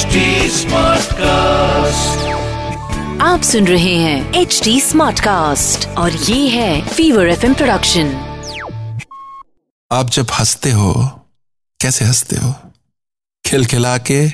[0.00, 0.06] HD
[1.12, 2.28] cast
[3.22, 8.06] आप सुन रहे हैं एच डी स्मार्ट कास्ट और ये है फीवर एफ़ प्रोडक्शन
[9.92, 10.92] आप जब हँसते हो
[11.80, 12.54] कैसे हँसते हो?
[13.46, 14.28] खिलखिला के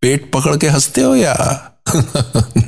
[0.00, 1.34] पेट पकड़ के हँसते हो या?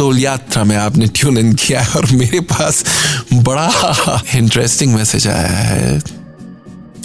[0.00, 1.88] सोल यात्रा में आपने ट्यून इन किया है?
[1.88, 2.84] और मेरे पास
[3.34, 3.70] बड़ा
[4.34, 6.02] इंटरेस्टिंग मैसेज आया है।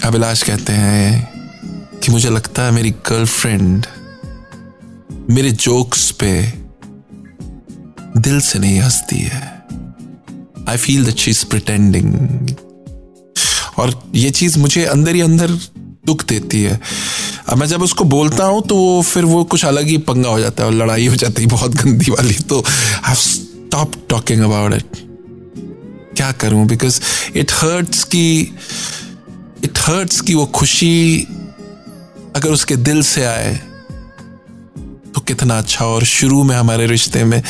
[0.04, 1.30] अभिलाष कहते हैं
[2.04, 3.86] कि मुझे लगता है मेरी गर्लफ्रेंड
[5.30, 6.54] मेरे जोक्स पे
[8.18, 9.64] दिल से नहीं हंसती है।
[10.70, 11.46] I feel that she is
[13.78, 15.60] और ये चीज़ मुझे अंदर ही अंदर
[16.06, 16.80] दुख देती है।
[17.50, 20.40] अब मैं जब उसको बोलता हूँ तो वो फिर वो कुछ अलग ही पंगा हो
[20.40, 22.64] जाता है और लड़ाई हो जाती है, बहुत गंदी वाली। तो
[23.04, 24.84] I stop talking about it
[26.18, 26.68] क्या करूँ?
[26.68, 27.02] बिकॉज़
[27.36, 28.54] इट हर्ट्स की
[29.64, 31.28] इट हर्ट्स की वो खुशी
[32.36, 33.62] अगर उसके दिल से आए
[35.16, 37.44] तो कितना अच्छा। और शुरू में हमारे रिश्ते में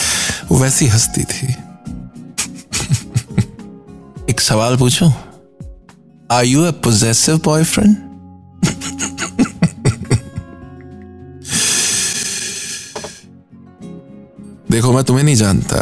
[0.52, 1.48] वो वैसी हंसती थी।
[4.30, 5.14] एक सवाल पूछूँ?
[6.32, 7.96] Are you a possessive boyfriend
[14.76, 15.78] देखो, मैं तुम्हें नहीं जानता।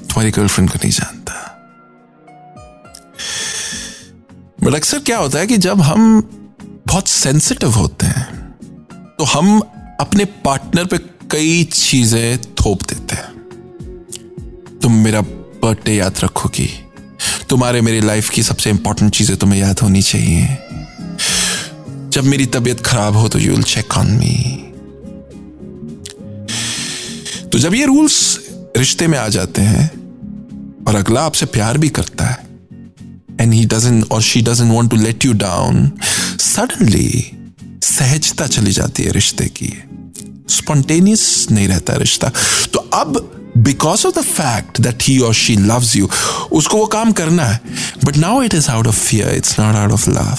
[0.00, 1.32] तुम्हारी गर्लफ्रेंड को नहीं जानता।
[4.62, 6.20] बट अक्सर क्या होता है कि जब हम
[6.86, 8.24] बहुत सेंसिटिव होते हैं
[9.18, 9.60] तो हम
[10.00, 10.98] अपने पार्टनर पे
[11.30, 16.68] कई चीज़ें थोप देते हैं। तुम मेरा बर्थडे याद रखोगी।
[17.48, 20.46] तुम्हारे मेरी लाइफ की सबसे इंपॉर्टेंट चीज़ें तुम्हें याद होनी चाहिए।
[22.10, 24.34] जब मेरी तबीयत खराब हो तो you will check on me
[27.56, 28.40] तो जब ये रूल्स
[28.76, 29.86] रिश्ते में आ जाते हैं
[30.88, 32.46] और अगला आपसे प्यार भी करता है
[33.40, 35.92] एंड ही डजन और she doesn't want to let you down
[36.38, 37.32] suddenly
[37.82, 39.82] सहजता चली जाती है रिश्ते की।
[40.48, 42.32] स्पॉन्टेनियस नहीं रहता रिश्ता।
[42.72, 43.16] तो अब
[43.56, 46.08] because of the fact that he और शी लव्स यू
[46.52, 47.60] उसको वो काम करना है।
[48.04, 50.38] But now it is out of fear it's not out of love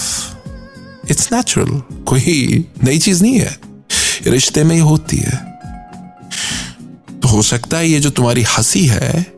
[1.10, 3.60] it's natural कोई नई चीज़ नहीं है।
[4.28, 5.47] रिश्ते में ही होती है।
[7.38, 9.34] हो सकता है ये जो तुम्हारी हँसी है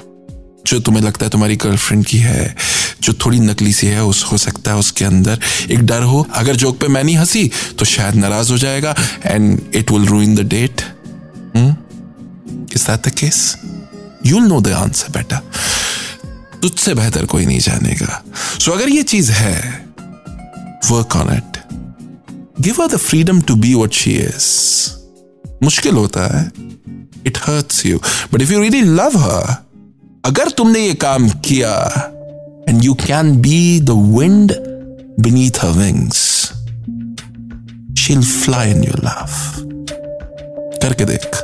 [0.67, 2.55] जो तुम्हें लगता है तुम्हारी गर्लफ्रेंड की है
[3.01, 5.39] जो थोड़ी नकली सी है उस हो सकता है उसके अंदर
[5.71, 8.95] एक डर हो। अगर जोक पे मैं नहीं हँसी तो शायद नाराज़ हो जाएगा
[9.25, 10.81] and it will ruin the date
[12.75, 13.57] is case
[14.25, 15.41] you'll know the answer बेटा
[16.61, 18.23] तुझसे बेहतर कोई नहीं जानेगा।
[18.59, 19.85] सो so, अगर ये चीज़ है
[20.91, 21.61] work on it
[22.61, 24.98] give a the freedom to be what she is
[25.63, 26.45] मुश्किल होता है।
[27.27, 27.99] It hurts you
[28.33, 29.55] but if you really love her
[30.25, 31.73] अगर तुमने ये काम किया
[32.69, 34.53] and you can be the wind
[35.19, 36.17] beneath her wings
[37.99, 39.37] she'll fly in your love
[40.81, 41.43] करके देख।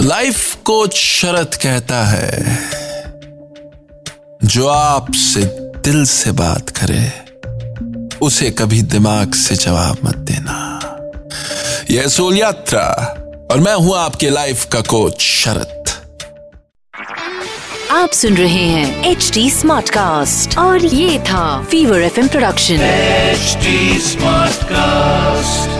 [0.00, 2.58] लाइफ कोच शरत कहता है,
[4.44, 5.44] जो आपसे
[5.84, 7.23] दिल से बात करे।
[8.24, 10.56] उसे कभी दिमाग से जवाब मत देना।
[11.90, 12.86] यह सोल यात्रा
[13.50, 15.80] और मैं हूँ आपके लाइफ का कोच शरत।
[17.90, 23.56] आप सुन रहे हैं एच डी स्मार्ट कास्ट और ये था fever F production H
[24.02, 25.73] smart Smartcast.